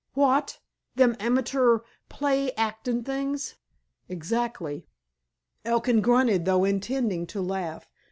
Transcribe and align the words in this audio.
"Wot! 0.15 0.57
Them 0.95 1.13
amatoor 1.19 1.81
play 2.09 2.51
hactin' 2.57 3.03
things?" 3.05 3.57
"Exactly." 4.09 4.87
Elkin 5.63 6.01
grunted, 6.01 6.45
though 6.45 6.63
intending 6.63 7.27
to 7.27 7.39
laugh. 7.39 7.87